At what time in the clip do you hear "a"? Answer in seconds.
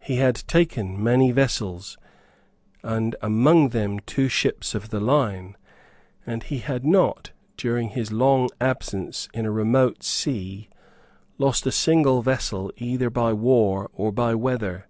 9.44-9.50, 11.66-11.70